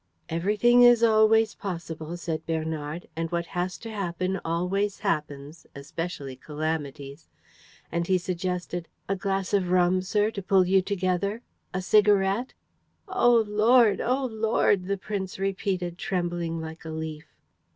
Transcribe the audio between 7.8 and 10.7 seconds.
And he suggested, "A glass of rum, sir, to pull